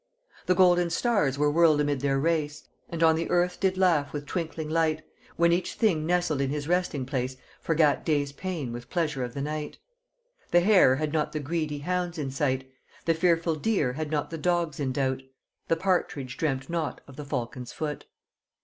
[0.47, 4.25] The golden stars were whirled amid their race, And on the earth did laugh with
[4.25, 5.03] twinkling light,
[5.35, 9.43] When each thing nestled in his resting place Forgat day's pain with pleasure of the
[9.43, 9.77] night:
[10.49, 12.67] The hare had not the greedy hounds in sight;
[13.05, 15.21] The fearful deer had not the dogs in doubt,
[15.67, 18.05] The partridge dreamt not of the falcon's foot.